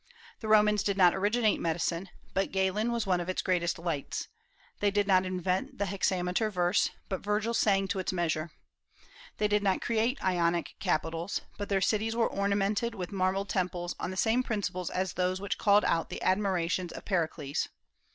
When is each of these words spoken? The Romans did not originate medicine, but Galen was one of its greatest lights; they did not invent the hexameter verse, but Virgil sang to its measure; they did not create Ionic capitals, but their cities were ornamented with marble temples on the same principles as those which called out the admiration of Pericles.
The 0.39 0.47
Romans 0.47 0.81
did 0.81 0.97
not 0.97 1.13
originate 1.13 1.59
medicine, 1.59 2.09
but 2.33 2.51
Galen 2.51 2.91
was 2.91 3.05
one 3.05 3.21
of 3.21 3.29
its 3.29 3.43
greatest 3.43 3.77
lights; 3.77 4.29
they 4.79 4.89
did 4.89 5.05
not 5.05 5.27
invent 5.27 5.77
the 5.77 5.85
hexameter 5.85 6.49
verse, 6.49 6.89
but 7.07 7.21
Virgil 7.21 7.53
sang 7.53 7.87
to 7.89 7.99
its 7.99 8.11
measure; 8.11 8.49
they 9.37 9.47
did 9.47 9.61
not 9.61 9.79
create 9.83 10.17
Ionic 10.25 10.73
capitals, 10.79 11.41
but 11.59 11.69
their 11.69 11.81
cities 11.81 12.15
were 12.15 12.25
ornamented 12.27 12.95
with 12.95 13.11
marble 13.11 13.45
temples 13.45 13.93
on 13.99 14.09
the 14.09 14.17
same 14.17 14.41
principles 14.41 14.89
as 14.89 15.13
those 15.13 15.39
which 15.39 15.59
called 15.59 15.85
out 15.85 16.09
the 16.09 16.23
admiration 16.23 16.89
of 16.95 17.05
Pericles. 17.05 17.69